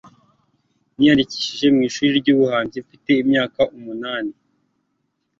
[0.95, 4.33] Niyandikishije mu ishuri ryubuhanzi mfite imyaka umunani